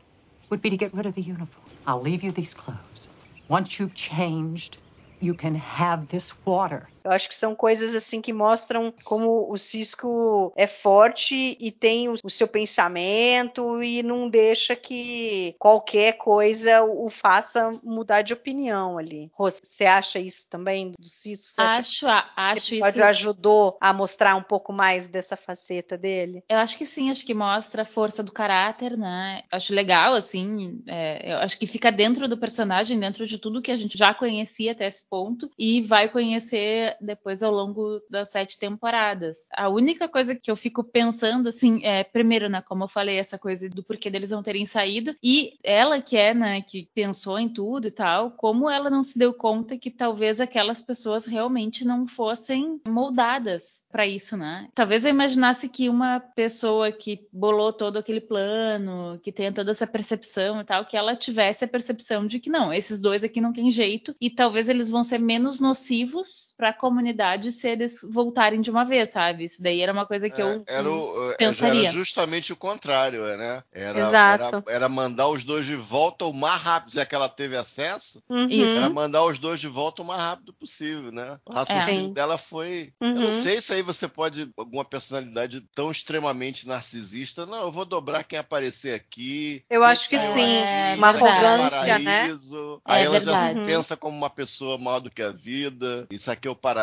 [0.50, 1.66] would be to get rid of the uniform.
[1.86, 3.08] I'll leave you these clothes.
[3.48, 4.78] Once you've changed,
[5.20, 6.88] you can have this water.
[7.06, 12.08] Eu acho que são coisas assim que mostram como o Cisco é forte e tem
[12.08, 19.30] o, seu pensamento e não deixa que qualquer coisa o faça mudar de opinião ali.
[19.32, 21.54] Rô, Você acha isso também do Cisco?
[21.54, 23.04] Você acha Acho, que acho o episódio isso.
[23.04, 26.42] ajudou a mostrar um pouco mais dessa faceta dele?
[26.48, 29.42] Eu acho que sim, acho que mostra a força do caráter, né?
[29.52, 30.82] Acho legal, assim.
[30.88, 34.12] é, eu acho que fica dentro do personagem, dentro de tudo que a gente já
[34.12, 39.48] conhecia até esse ponto, e vai conhecer depois ao longo das sete temporadas.
[39.52, 43.38] A única coisa que eu fico pensando, assim, é, primeiro, né, como eu falei, essa
[43.38, 47.48] coisa do porquê deles não terem saído, e ela que é, né, que pensou em
[47.48, 52.06] tudo e tal, como ela não se deu conta que talvez aquelas pessoas realmente não
[52.06, 54.68] fossem moldadas para isso, né?
[54.74, 59.86] Talvez eu imaginasse que uma pessoa que bolou todo aquele plano, que tenha toda essa
[59.86, 63.52] percepção e tal, que ela tivesse a percepção de que não, esses dois aqui não
[63.52, 68.60] tem jeito e talvez eles vão ser menos nocivos para a comunidade se eles voltarem
[68.60, 69.44] de uma vez, sabe?
[69.44, 71.88] Isso daí era uma coisa que É, eu era, o, é, pensaria.
[71.88, 73.62] era justamente o contrário, né?
[73.72, 74.44] Era, Exato.
[74.44, 78.22] era, era mandar os dois de volta o mais rápido, já que ela teve acesso,
[78.28, 78.46] Uhum.
[78.48, 78.78] Isso.
[78.78, 81.38] era mandar os dois de volta o mais rápido possível, né?
[81.44, 82.12] O raciocínio Sim.
[82.12, 82.92] dela foi.
[83.00, 83.08] Uhum.
[83.14, 87.84] Eu não sei se aí você pode, alguma personalidade tão extremamente narcisista, não, eu vou
[87.84, 89.64] dobrar quem aparecer aqui.
[89.68, 90.56] Eu acho que sim.
[90.56, 92.20] É Uma aqui é o arrogância, né?
[92.22, 92.82] paraíso.
[92.86, 93.66] É Aí ela já se verdade.
[93.66, 96.06] pensa como uma pessoa maior do que a vida.
[96.10, 96.75] Isso aqui é o paraíso,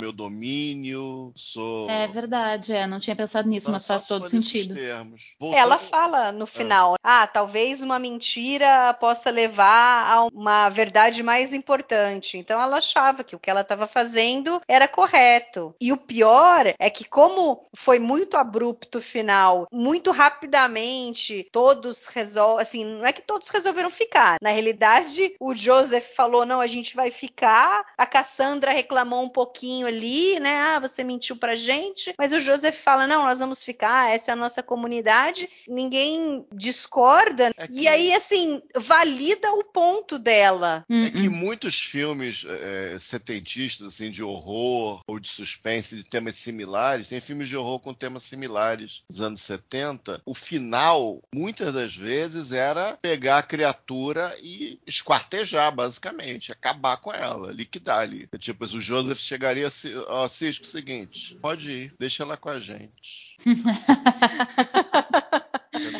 [0.00, 1.88] meu domínio, sou.
[1.90, 4.74] É verdade, é, não tinha pensado nisso, Só- mas faz todo sentido.
[4.74, 5.34] termos.
[5.52, 12.38] Ela fala no final, ah, talvez uma mentira possa levar a uma verdade mais importante.
[12.38, 15.74] Então ela achava que o que ela estava fazendo era correto.
[15.80, 22.62] E o pior é que como foi muito abrupto o final, muito rapidamente, todos resolvem,
[22.62, 24.36] assim, não é que todos resolveram ficar.
[24.42, 27.84] Na realidade, o Joseph falou, não, a gente vai ficar.
[27.96, 30.56] A Cassandra reclamou um pouquinho ali, né?
[30.74, 32.12] Ah, você mentiu pra gente.
[32.18, 35.48] Mas o Joseph fala, não, nós vamos ficar, essa é a nossa comunidade.
[35.68, 37.50] Ninguém discorda.
[37.56, 40.84] É que- E aí, assim, valida o ponto dela.
[40.88, 46.36] Hum, É que muitos filmes é, setentistas, assim, de horror ou de suspense, de temas
[46.36, 50.20] similares, tem filmes de horror com temas similares dos anos 70.
[50.24, 57.52] O final, muitas das vezes, era pegar a criatura e esquartejar, basicamente, acabar com ela,
[57.52, 58.28] liquidar ali.
[58.38, 59.68] Tipo, o Joseph chegaria
[60.08, 63.36] ó, Cisco, seguinte, pode ir, deixa ela com a gente.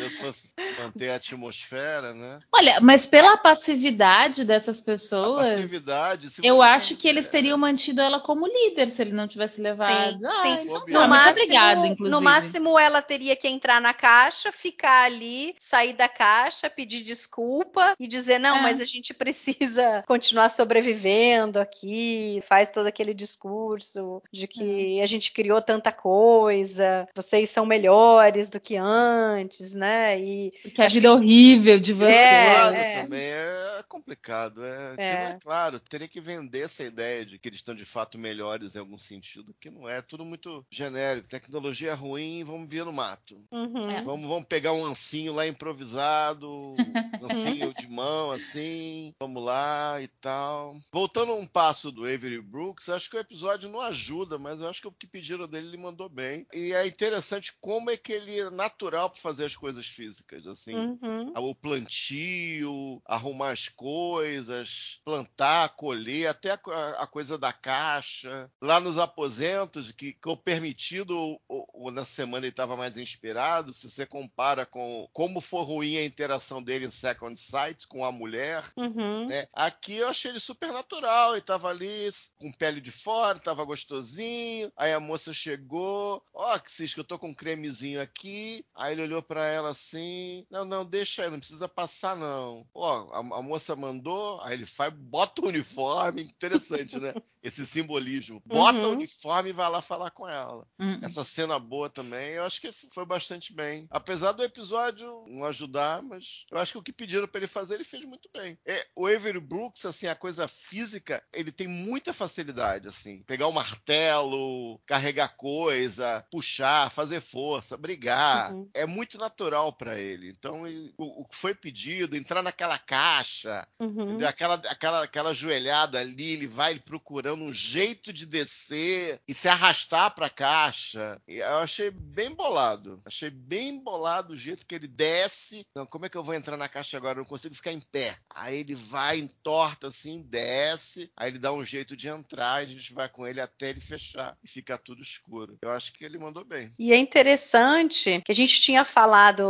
[0.79, 2.39] Manter a atmosfera, né?
[2.51, 6.29] Olha, mas pela passividade dessas A pessoas, passividade.
[6.29, 10.19] se eu acho que eles teriam mantido ela como líder se ele não tivesse levado.
[10.19, 10.57] Sim, ah, sim.
[10.63, 12.09] então No máximo- obrigada, inclusive.
[12.09, 17.93] No máximo, ela teria que entrar na caixa, ficar ali, sair da caixa, pedir desculpa
[17.99, 18.61] e dizer: não, É.
[18.61, 22.41] mas a gente precisa continuar sobrevivendo aqui.
[22.47, 25.03] Faz todo aquele discurso de que É.
[25.03, 30.00] a gente criou tanta coisa, vocês são melhores do que antes, né?
[30.17, 32.11] E Porque a vida é que- horrível de você.
[32.11, 33.01] É, é.
[33.03, 34.63] também é complicado.
[34.63, 35.15] É, que É.
[35.25, 38.75] não é claro, teria que vender essa ideia de que eles estão de fato melhores
[38.75, 41.27] em algum sentido, que não é, é tudo muito genérico.
[41.27, 43.41] Tecnologia ruim, vamos vir no mato.
[43.51, 43.89] Uhum.
[43.89, 44.01] É.
[44.03, 46.75] Vamos, vamos pegar um ancinho lá improvisado, um
[47.69, 50.77] ancinho de mão assim, vamos lá e tal.
[50.91, 54.81] Voltando um passo do Avery Brooks, acho que o episódio não ajuda, mas eu acho
[54.81, 56.45] que o que pediram dele ele mandou bem.
[56.53, 60.73] E é interessante como é que ele é natural para fazer as coisas físicas, assim
[60.75, 61.33] Uhum.
[61.37, 68.49] o plantio, arrumar as coisas, plantar, colher, até a, a coisa da caixa.
[68.61, 73.89] Lá nos aposentos, que ficou permitido, ou, ou na semana ele estava mais inspirado, se
[73.89, 78.63] você compara com como foi ruim a interação dele em Second Sight com a mulher,
[78.77, 79.27] Uhum.
[79.27, 79.45] né?
[79.53, 84.71] Aqui eu achei ele super natural, ele tava ali com pele de fora, tava gostosinho.
[84.77, 88.65] Aí a moça chegou, ó, que Cisco, eu tô com um cremezinho aqui.
[88.75, 92.65] Aí ele olhou pra ela assim: "Não, não, deixa aí, não precisa passar não".
[92.73, 97.13] Ó, a, a moça mandou, aí ele faz, bota o uniforme, interessante, né?
[97.43, 98.41] Esse simbolismo.
[98.45, 98.93] Bota o Uhum.
[98.93, 100.65] uniforme e vai lá falar com ela.
[100.79, 103.87] Hum, Essa cena boa também, eu acho que foi bastante bem.
[103.89, 107.75] Apesar do episódio não ajudar, mas eu acho que o que pediram pra ele fazer,
[107.75, 108.57] ele fez muito bem.
[108.67, 113.23] É, o Avery Brooks, assim, a coisa física, ele tem muita facilidade, assim.
[113.23, 118.53] Pegar o martelo, carregar coisa, puxar, fazer força, brigar.
[118.53, 118.71] Uhum.
[118.73, 120.29] É muito natural pra ele.
[120.29, 124.17] Então, ele- o, o que foi pedido, entrar naquela caixa, Uhum.
[124.25, 130.13] Aquela, aquela, aquela joelhada ali, ele vai procurando um jeito de descer e se arrastar
[130.13, 131.19] pra caixa.
[131.27, 133.01] E eu achei bem bolado.
[133.03, 135.65] Achei bem bolado o jeito que ele desce.
[135.75, 137.17] Não, como é que eu vou entrar na caixa agora?
[137.19, 138.15] Eu não consigo ficar em pé.
[138.33, 141.11] Aí ele vai, entorta assim, desce.
[141.17, 143.81] Aí ele dá um jeito de entrar e a gente vai com ele até ele
[143.81, 145.57] fechar e ficar tudo escuro.
[145.61, 146.71] Eu acho que ele mandou bem.
[146.79, 149.43] E é interessante que a gente tinha falado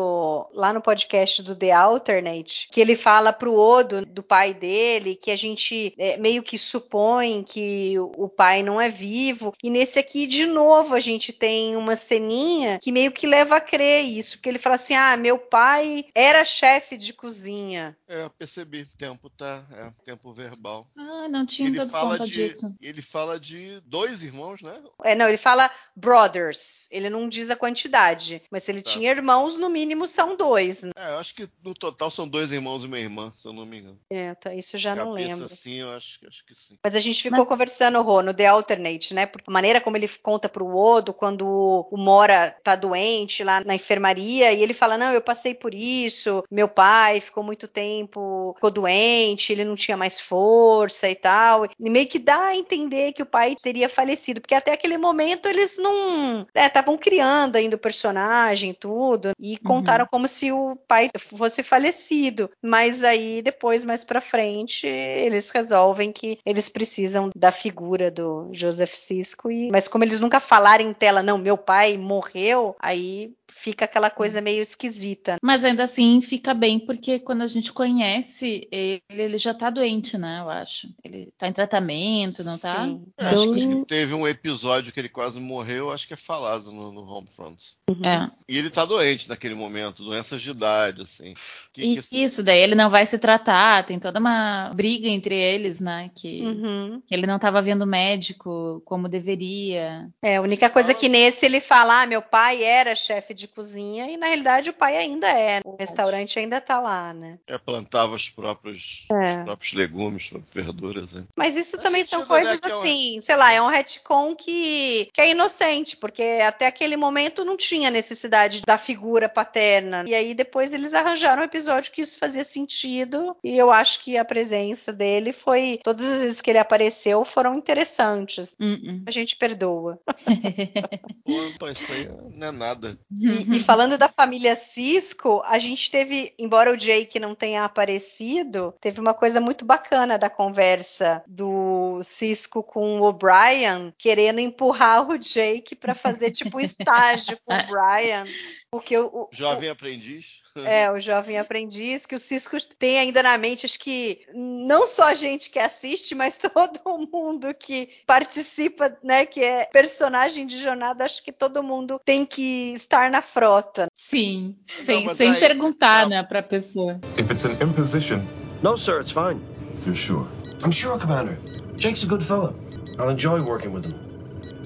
[0.53, 5.31] lá no podcast do The Alternate, que ele fala pro Odo, do pai dele, que
[5.31, 9.53] a gente é, meio que supõe que o pai não é vivo.
[9.63, 13.61] E nesse aqui, de novo, a gente tem uma ceninha que meio que leva a
[13.61, 17.95] crer isso, porque ele fala assim: ah, meu pai era chefe de cozinha.
[18.07, 18.85] É, percebi.
[18.97, 19.63] Tempo tá.
[19.73, 20.87] É, tempo verbal.
[20.97, 22.75] Ah, não tinha ele dado fala conta de, disso.
[22.81, 24.73] Ele fala de dois irmãos, né?
[25.03, 26.87] É, não, ele fala brothers.
[26.91, 28.41] Ele não diz a quantidade.
[28.51, 28.91] Mas se ele Tá.
[28.91, 30.83] tinha irmãos, no mínimo são dois.
[30.83, 30.91] né?
[30.97, 33.65] É, eu acho que no total são dois irmãos e uma irmã, se eu não
[33.65, 33.97] me engano.
[34.09, 35.45] É, tá, isso eu já não Cabeça lembro.
[35.45, 36.77] assim, eu acho, acho que sim.
[36.83, 39.25] Mas a gente ficou Mas- conversando, Rô, no The Alternate, né?
[39.25, 43.75] Porque a maneira como ele conta pro Odo quando o Mora tá doente lá na
[43.75, 48.71] enfermaria e ele fala: Não, eu passei por isso, meu pai ficou muito tempo, ficou
[48.71, 51.65] doente, ele não tinha mais força e tal.
[51.79, 55.47] E meio que dá a entender que o pai teria falecido, porque até aquele momento
[55.47, 56.45] eles não.
[56.53, 62.49] Estavam criando ainda o personagem, tudo, e contaram como se o pai fosse falecido.
[62.61, 68.93] Mas aí, depois, mais pra frente, eles resolvem que eles precisam da figura do Joseph
[68.93, 69.51] Cisco.
[69.51, 69.69] E...
[69.71, 74.41] Mas como eles nunca falaram em tela, não, meu pai morreu, aí fica aquela coisa
[74.41, 75.35] meio esquisita.
[75.41, 80.17] Mas ainda assim fica bem, porque quando a gente conhece ele, ele já tá doente,
[80.17, 80.39] né?
[80.41, 80.87] Eu acho.
[81.03, 82.85] Ele tá em tratamento, não tá?
[82.85, 83.03] Sim.
[83.17, 86.71] Acho que- acho que teve um episódio que ele quase morreu, acho que é falado
[86.71, 87.75] no, no Homefront.
[88.03, 88.29] É.
[88.47, 91.33] E ele tá doente naquele momento, doenças de idade, assim.
[91.73, 95.35] Que, E que- isso, daí ele não vai se tratar, tem toda uma briga entre
[95.35, 96.09] eles, né?
[96.15, 97.01] Que, Uhum.
[97.05, 100.07] que ele não tava vendo médico como deveria.
[100.21, 104.09] É, a única coisa que nesse ele fala, ah, meu pai era chefe de cozinha,
[104.11, 105.61] e na realidade o pai ainda é.
[105.65, 107.39] O restaurante ainda tá lá, né?
[107.47, 109.37] é, plantava os próprios, É.
[109.39, 111.13] os próprios legumes, as próprias verduras.
[111.13, 111.23] Né?
[111.35, 115.09] Mas isso também são né, coisas é uma- assim, sei lá, é um retcon que,
[115.13, 120.03] que é inocente, porque até aquele momento não tinha necessidade da figura paterna.
[120.07, 124.17] E aí depois eles arranjaram um episódio que isso fazia sentido, e eu acho que
[124.17, 128.55] a presença dele foi, todas as vezes que ele apareceu foram interessantes.
[128.59, 129.03] Uh-uh.
[129.05, 129.99] A gente perdoa.
[131.23, 132.97] Pô, pô, isso aí não é nada.
[133.31, 138.73] E, e falando da família Cisco, a gente teve, embora o Jake não tenha aparecido,
[138.81, 145.17] teve uma coisa muito bacana da conversa do Cisco com o O'Brien, querendo empurrar o
[145.17, 148.25] Jake para fazer tipo um estágio com o Brian,
[148.69, 150.40] porque o, o- Jovem aprendiz.
[150.57, 155.05] É, o jovem aprendiz, que o Cisco tem ainda na mente, acho que não só
[155.05, 156.79] a gente que assiste, mas todo
[157.11, 162.73] mundo que participa, né, que é personagem de jornada, acho que todo mundo tem que
[162.73, 163.87] estar na frota.
[163.93, 166.09] Sim, sem, mas sem aí- perguntar, não.
[166.09, 166.99] né, pra pessoa.
[167.17, 168.21] If it's an imposition,
[168.61, 169.41] No, sir, it's fine.
[169.85, 170.27] you're sure.
[170.63, 171.37] I'm sure, Commander.
[171.77, 172.53] Jake's a good fellow.
[172.99, 173.95] I'll enjoy working with him.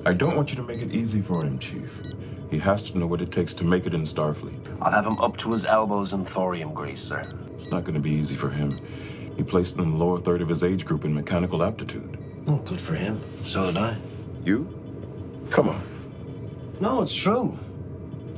[0.06, 1.90] I don't want you to make it easy for him, Chief.
[2.50, 4.60] He has to know what it takes to make it in Starfleet.
[4.82, 7.28] I'll have him up to his elbows in thorium grease, sir.
[7.58, 8.80] It's not going to be easy for him.
[9.38, 12.18] He placed in the lower third of his age group in mechanical aptitude.
[12.48, 13.22] Oh, good for him.
[13.44, 13.98] So did I.
[14.44, 14.70] You?
[15.50, 15.82] Come on.
[16.80, 17.58] No, it's true.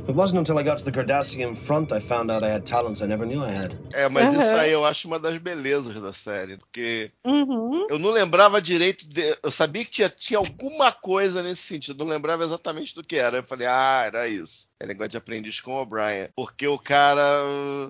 [0.08, 3.02] It wasn't until I got to the Cardassian front I found out I had talents
[3.02, 3.76] I never knew I had.
[3.94, 4.60] É, mas isso Aham.
[4.62, 7.88] aí eu acho uma das belezas da série, porque Uhum.
[7.90, 12.12] eu não lembrava direito, de- eu sabia que tinha, tinha alguma coisa nesse sentido, não
[12.12, 13.38] lembrava exatamente do que era.
[13.38, 14.68] Eu falei, ah, era isso.
[14.80, 16.30] É negócio de aprendiz com o O'Brien.
[16.36, 17.20] Porque o cara,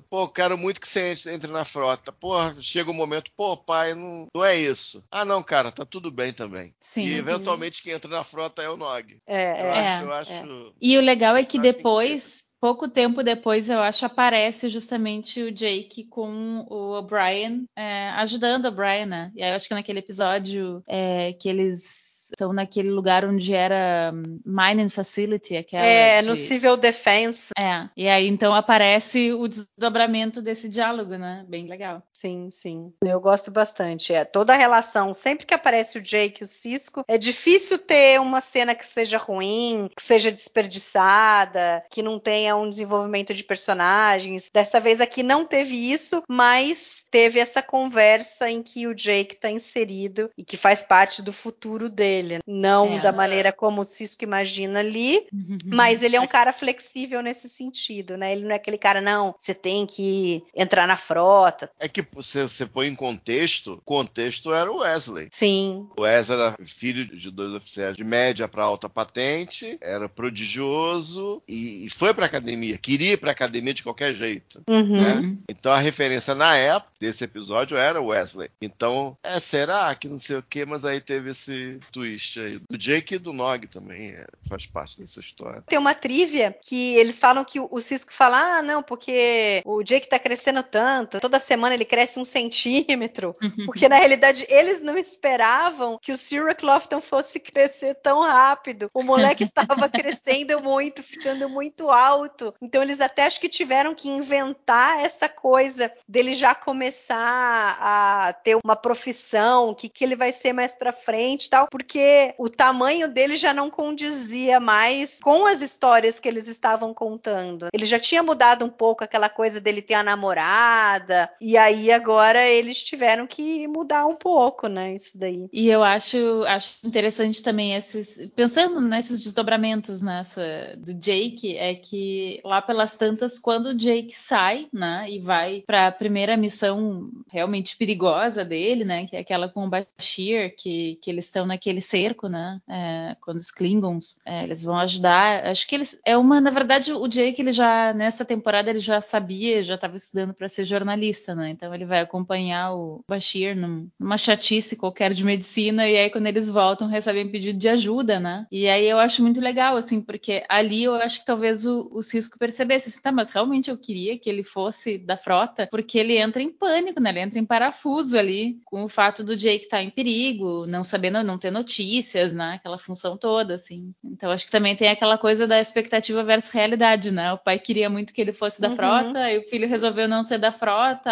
[0.09, 2.11] pô, eu quero muito que você entre, entre na frota.
[2.13, 5.03] Porra, chega um momento, pô, pai, não, não é isso.
[5.11, 6.73] Ah, não, cara, tá tudo bem também.
[6.79, 7.01] Sim.
[7.03, 9.17] E eventualmente quem entra na frota é o Nog.
[9.27, 9.79] É, Eu é.
[9.79, 10.17] acho, É, eu é.
[10.19, 10.73] acho.
[10.81, 11.69] E o legal é Isso que eu acho
[12.07, 18.65] depois, pouco tempo depois, eu acho, aparece justamente o Jake com o O'Brien, é, ajudando
[18.65, 19.31] o O'Brien, né?
[19.35, 24.11] E aí eu acho que naquele episódio é, que eles estão naquele lugar onde era
[24.13, 25.85] hum, mining facility, aquela.
[25.85, 27.49] É, de- no Civil Defense.
[27.57, 31.45] É, e aí então aparece o desdobramento desse diálogo, né?
[31.47, 32.03] Bem legal.
[32.19, 32.91] Sim, sim.
[33.03, 34.11] Eu gosto bastante.
[34.11, 38.19] É toda a relação, sempre que aparece o Jake e o Cisco, é difícil ter
[38.19, 44.49] uma cena que seja ruim, que seja desperdiçada, que não tenha um desenvolvimento de personagens.
[44.51, 49.51] Dessa vez aqui não teve isso, mas teve essa conversa em que o Jake está
[49.51, 52.39] inserido e que faz parte do futuro dele.
[52.47, 52.99] Não É.
[52.99, 55.27] da maneira como o Cisco imagina ali,
[55.65, 58.31] mas ele é um cara flexível nesse sentido, né?
[58.31, 61.69] Ele não é aquele cara, não, você tem que entrar na frota.
[61.79, 65.29] É que você, você põe em contexto, o contexto era o Wesley.
[65.31, 71.41] Sim, O Wesley era filho de dois oficiais de média para alta patente, era prodigioso
[71.47, 74.61] e, e foi para academia, queria ir para academia de qualquer jeito.
[74.69, 74.97] Uhum.
[74.97, 75.37] né?
[75.49, 78.49] Então a referência na época desse episódio era o Wesley.
[78.61, 82.59] Então, é, será que não sei o que, mas aí teve esse twist twist aí.
[82.69, 85.63] Do Jake e do Nog também é, faz parte dessa história.
[85.67, 90.09] Tem uma trivia que eles falam que o Cisco fala: ah, não, porque o Jake
[90.09, 93.33] tá crescendo tanto, toda semana ele cresce um centímetro.
[93.65, 98.89] Porque na realidade eles não esperavam que o Cyril Clofton fosse crescer tão rápido.
[98.93, 102.53] O moleque estava crescendo muito, ficando muito alto.
[102.61, 108.57] Então eles até acho que tiveram que inventar essa coisa dele já começar a ter
[108.63, 113.07] uma profissão, o que, que ele vai ser mais pra frente tal, porque o tamanho
[113.07, 117.67] dele já não condizia mais com as histórias que eles estavam contando.
[117.73, 122.47] Ele já tinha mudado um pouco aquela coisa dele ter a namorada, e aí agora
[122.47, 124.95] eles tiveram que mudar um pouco, né?
[124.95, 125.47] Isso daí.
[125.51, 128.29] E eu acho, acho interessante também esses.
[128.35, 134.67] Pensando nesses desdobramentos nessa do Jake, é que lá pelas tantas, quando o Jake sai,
[134.73, 139.65] né, e vai para a primeira missão realmente perigosa dele, né, que é aquela com
[139.65, 144.63] o Bashir, que, que eles estão naquele cerco, né, é, quando os Klingons, é, eles
[144.63, 145.45] vão ajudar.
[145.47, 149.01] Acho que eles é uma, na verdade, o Jake ele já nessa temporada ele já
[149.01, 154.17] sabia, já estava estudando para ser jornalista, né, então ele vai acompanhar o Bashir numa
[154.17, 158.67] chatice qualquer de medicina e aí quando eles voltam recebem pedido de ajuda, né, e
[158.67, 162.37] aí eu acho muito legal assim, porque ali eu acho que talvez o, o Cisco
[162.37, 166.41] percebesse, assim, tá, mas realmente eu queria que ele fosse da frota, porque ele entra
[166.41, 167.09] em pânico, né?
[167.09, 170.83] Ele entra em parafuso ali com o fato do Jake estar tá em perigo, não
[170.83, 172.55] sabendo, não ter notícias, né?
[172.55, 173.93] Aquela função toda, assim.
[174.03, 177.33] Então acho que também tem aquela coisa da expectativa versus realidade, né?
[177.33, 178.75] O pai queria muito que ele fosse da uhum.
[178.75, 181.11] frota, e o filho resolveu não ser da frota.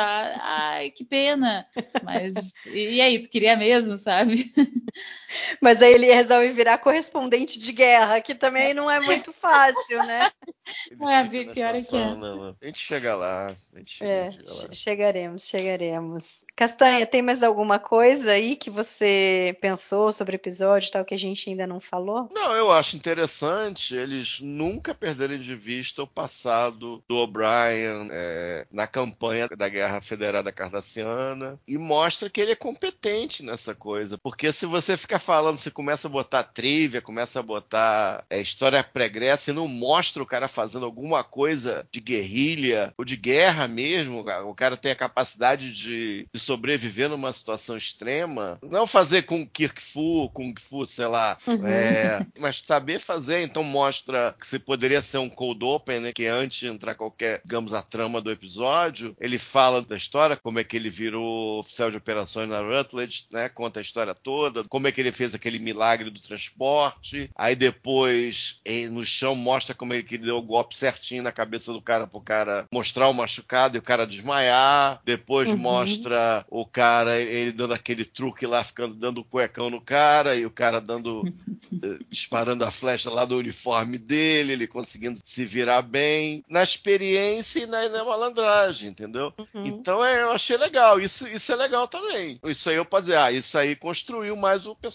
[0.57, 1.65] Ai, que pena.
[2.03, 4.51] Mas e aí, tu queria mesmo, sabe?
[5.61, 10.31] Mas aí ele resolve virar correspondente de guerra, que também não é muito fácil, né?
[10.97, 12.15] Não é, pior é que é.
[12.15, 13.47] Não, a gente chega lá.
[13.73, 14.73] A gente chega, é, chega lá.
[14.73, 16.45] chegaremos, chegaremos.
[16.55, 21.19] Castanha, tem mais alguma coisa aí que você pensou sobre o episódio tal que a
[21.19, 22.29] gente ainda não falou?
[22.33, 28.87] Não, eu acho interessante eles nunca perderem de vista o passado do O'Brien é, na
[28.87, 34.17] campanha da Guerra Federada Cardassiana e mostra que ele é competente nessa coisa.
[34.17, 38.83] Porque se você ficar falando, você começa a botar trivia, começa a botar é, história
[38.83, 44.23] pregressa e não mostra o cara fazendo alguma coisa de guerrilha ou de guerra mesmo,
[44.45, 49.81] o cara tem a capacidade de, de sobreviver numa situação extrema, não fazer com Kirk
[49.81, 51.67] Fu, Kung Fu, sei lá, uhum.
[51.67, 56.27] é, mas saber fazer, então mostra que você poderia ser um cold open, né, que
[56.27, 60.63] antes de entrar qualquer, digamos, a trama do episódio, ele fala da história, como é
[60.63, 64.91] que ele virou oficial de operações na Rutledge, né, conta a história toda, como é
[64.91, 68.57] que ele fez aquele milagre do transporte, aí depois
[68.91, 72.21] no chão mostra como ele que deu o golpe certinho na cabeça do cara pro
[72.21, 75.57] cara mostrar o machucado e o cara desmaiar, depois uhum.
[75.57, 80.51] mostra o cara ele dando aquele truque lá, ficando dando cuecão no cara e o
[80.51, 81.23] cara dando
[81.83, 87.59] eh, disparando a flecha lá do uniforme dele, ele conseguindo se virar bem na experiência
[87.59, 89.33] e na, na malandragem, entendeu?
[89.37, 89.63] Uhum.
[89.65, 92.39] Então é, eu achei legal, isso, isso é legal também.
[92.45, 94.94] Isso aí eu posso dizer, ah, isso aí construiu mais o personagem.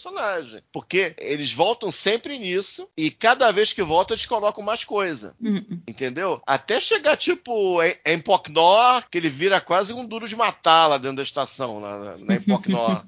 [0.72, 5.34] Porque eles voltam sempre nisso e cada vez que voltam eles colocam mais coisa.
[5.40, 5.82] Uhum.
[5.86, 6.40] Entendeu?
[6.46, 10.98] Até chegar tipo em, em Pocnor, que ele vira quase um duro de matar lá
[10.98, 13.05] dentro da estação, na, na Empocnor.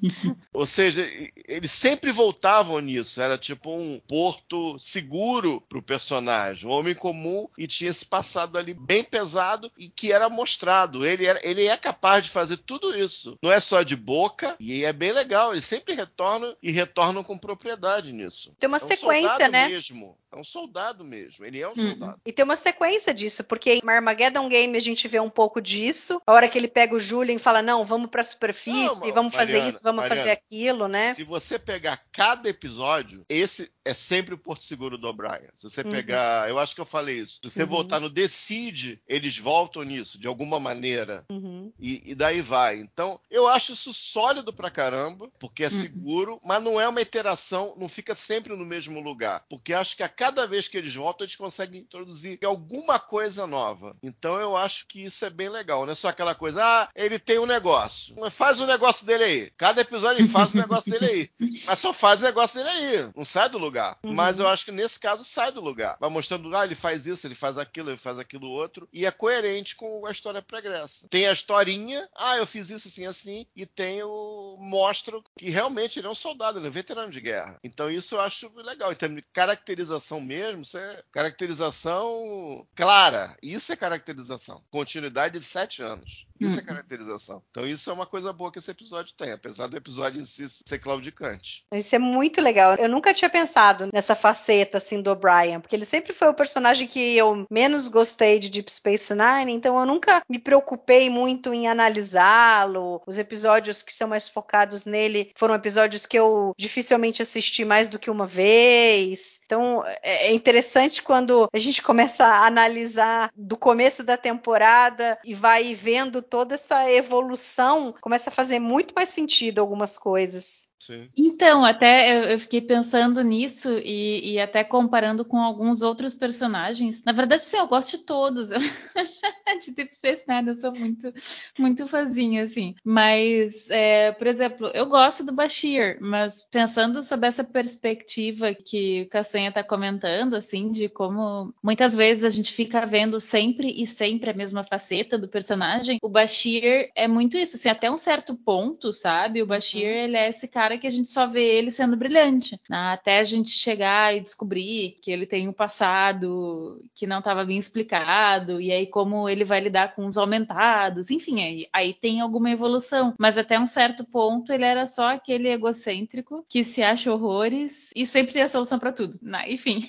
[0.53, 1.09] Ou seja,
[1.49, 3.21] eles sempre voltavam nisso.
[3.21, 6.69] Era tipo um porto seguro pro personagem.
[6.69, 11.05] Um homem comum e tinha esse passado ali bem pesado e que era mostrado.
[11.07, 13.39] Ele, era, ele é capaz de fazer tudo isso.
[13.43, 15.53] Não é só de boca, e é bem legal.
[15.53, 18.55] Ele sempre retorna e retornam com propriedade nisso.
[18.59, 19.69] Tem uma é um sequência, né?
[19.69, 20.19] Mesmo.
[20.31, 21.45] É um soldado mesmo.
[21.45, 21.91] Ele é um hum.
[21.91, 22.21] soldado.
[22.25, 26.21] E tem uma sequência disso, porque em Armageddon Game a gente vê um pouco disso.
[26.27, 29.35] A hora que ele pega o Julian e fala: não, vamos pra superfície, não, vamos
[29.35, 31.13] Mariana, fazer isso, vamos Mariana, fazer aquilo, né?
[31.13, 35.49] Se você pegar cada episódio, esse é sempre o Porto Seguro do O'Brien.
[35.55, 35.91] Se você uhum.
[35.91, 37.41] pegar, eu acho que eu falei isso.
[37.43, 37.69] Se você uhum.
[37.69, 41.25] voltar no Decide, eles voltam nisso, de alguma maneira.
[41.29, 41.73] Uhum.
[41.79, 42.79] E, e, daí vai.
[42.79, 45.73] Então, eu acho isso sólido pra caramba, porque é uhum.
[45.73, 49.45] seguro, mas não é uma iteração, não fica sempre no mesmo lugar.
[49.49, 53.97] Porque acho que a cada vez que eles voltam, eles conseguem introduzir alguma coisa nova.
[54.03, 55.85] Então, eu acho que isso é bem legal.
[55.85, 58.15] Não é só aquela coisa, ah, ele tem um negócio.
[58.31, 59.51] Faz o negócio dele aí.
[59.57, 61.31] Cada episódio ele faz o negócio dele aí.
[61.67, 63.13] Mas só faz o negócio dele aí.
[63.17, 63.99] Não sai do lugar.
[64.05, 64.13] Uhum.
[64.13, 65.97] Mas eu acho que nesse caso sai do lugar.
[66.01, 68.89] Vai mostrando, ah, ele faz isso, ele faz aquilo, ele faz aquilo outro.
[68.93, 71.07] E é coerente com a história pregressa.
[71.09, 73.47] Tem a historinha, ah, eu fiz isso assim, assim.
[73.55, 74.57] E tem o.
[74.59, 77.59] Mostra que realmente ele é um soldado, ele é veterano de guerra.
[77.63, 78.93] Então isso eu acho legal.
[78.93, 83.37] Em termos de caracterização mesmo, isso é caracterização clara.
[83.43, 84.63] Isso é caracterização.
[84.71, 86.27] Continuidade de sete anos.
[86.41, 87.43] Isso é caracterização.
[87.51, 90.49] Então isso é uma coisa boa que esse episódio tem, apesar do episódio em si
[90.49, 91.65] ser claudicante.
[91.73, 92.75] Isso é muito legal.
[92.77, 96.89] Eu nunca tinha pensado nessa faceta assim do O'Brien, porque ele sempre foi o personagem
[96.89, 101.69] que eu menos gostei de Deep Space Nine, então eu nunca me preocupei muito em
[101.69, 103.01] analisá-lo.
[103.07, 107.99] Os episódios que são mais focados nele foram episódios que eu dificilmente assisti mais do
[107.99, 109.41] que uma vez.
[109.45, 115.35] Então é é interessante quando a gente começa a analisar do começo da temporada e
[115.35, 120.69] vai vendo toda essa evolução, começa a fazer muito mais sentido algumas coisas.
[120.87, 121.09] Sim.
[121.17, 127.05] Então, até eu, fiquei pensando nisso e, e até comparando com alguns outros personagens.
[127.05, 128.49] Na verdade, sim, eu gosto de todos.
[129.63, 131.13] de Deep Space Nine, eu sou muito,
[131.57, 132.75] muito fãzinha, assim.
[132.85, 139.09] Mas, é, por exemplo, eu gosto do Bashir, mas pensando sobre essa perspectiva que o
[139.09, 144.31] Castanha está comentando, assim, de como muitas vezes a gente fica vendo sempre e sempre
[144.31, 148.93] a mesma faceta do personagem, o Bashir é muito isso, assim, até um certo ponto,
[148.93, 149.43] sabe?
[149.43, 152.77] O Bashir, ele é esse cara que a gente só vê ele sendo brilhante, né?
[152.93, 157.59] até a gente chegar e descobrir que ele tem um passado que não estava bem
[157.59, 162.51] explicado, e aí como ele vai lidar com os aumentados, enfim, aí, aí tem alguma
[162.51, 167.91] evolução, mas até um certo ponto ele era só aquele egocêntrico que se acha horrores
[167.95, 169.45] e sempre tem a solução para tudo, né?
[169.49, 169.81] enfim.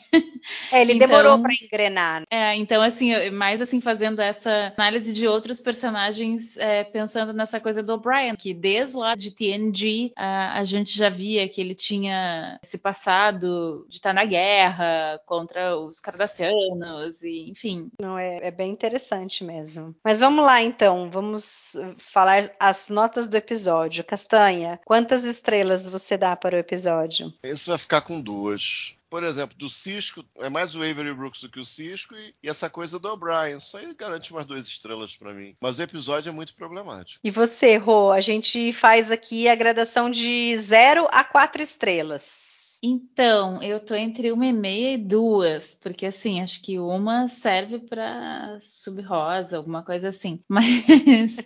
[0.72, 2.22] É, ele Então- demorou para engrenar.
[2.22, 2.26] né?
[2.30, 7.82] É, então, assim, mais assim, fazendo essa análise de outros personagens, é, pensando nessa coisa
[7.84, 12.59] do O'Brien, que desde lá de TNG, a, a gente já via que ele tinha
[12.63, 17.89] esse passado de estar na guerra contra os cardassianos, e enfim.
[17.99, 19.95] Não, é, é bem interessante mesmo.
[20.03, 24.03] Mas vamos lá então, vamos uh, falar as notas do episódio.
[24.03, 27.34] Castanha, quantas estrelas você dá para o episódio?
[27.43, 28.95] Esse vai ficar com duas.
[29.14, 32.49] Por exemplo, do Cisco, é mais o Avery Brooks do que o Cisco, e, e
[32.49, 33.57] essa coisa do O'Brien.
[33.57, 35.55] Isso aí garante umas duas estrelas pra mim.
[35.61, 37.20] Mas o episódio é muito problemático.
[37.24, 42.43] E você, Rô, a gente faz aqui a gradação de 0 a 4 estrelas.
[42.86, 47.80] Então, eu tô entre uma e meia e duas, porque assim, acho que uma serve
[47.80, 50.44] para sub-rosa, alguma coisa assim.
[50.50, 51.38] Mas,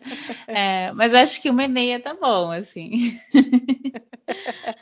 [0.48, 2.92] é, mas acho que uma e meia tá bom, assim.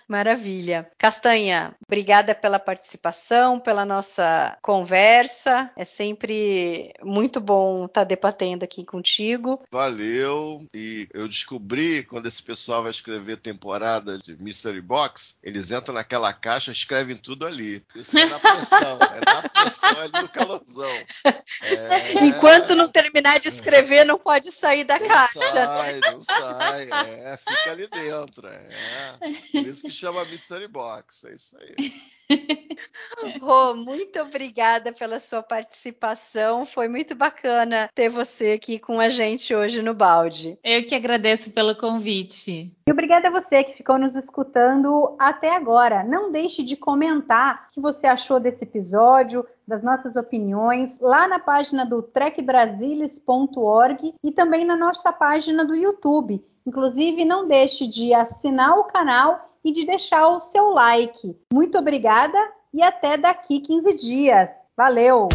[0.08, 0.90] Maravilha.
[0.98, 5.72] Castanha, obrigada pela participação, pela nossa conversa.
[5.76, 9.62] É sempre muito bom estar debatendo aqui contigo.
[9.72, 10.66] Valeu.
[10.74, 16.34] E eu descobri quando esse pessoal vai escrever temporada de Mystery Box, eles entram naquela
[16.46, 17.84] caixa, escrevem tudo ali.
[17.96, 20.92] Isso é na pressão, é na pressão ali no calorzão.
[21.64, 22.24] É...
[22.24, 25.40] Enquanto não terminar de escrever, não pode sair da Não caixa.
[25.40, 26.90] sai, não sai.
[26.92, 28.48] É, fica ali dentro.
[28.48, 28.70] É.
[29.52, 31.26] Por isso que chama Mystery Box.
[31.26, 31.94] É isso aí.
[33.42, 36.66] Rô, muito obrigada pela sua participação.
[36.66, 40.58] Foi muito bacana ter você aqui com a gente hoje no balde.
[40.64, 42.74] Eu que agradeço pelo convite.
[42.88, 46.04] E obrigada a você que ficou nos escutando até agora.
[46.04, 51.40] Não deixe de comentar o que você achou desse episódio, das nossas opiniões, lá na
[51.40, 56.44] página do trekbrasilis.org e também na nossa página do YouTube.
[56.66, 61.36] Inclusive, não deixe de assinar o canal e de deixar o seu like.
[61.52, 62.38] Muito obrigada
[62.72, 64.50] e até daqui 15 dias.
[64.78, 65.28] Valeu!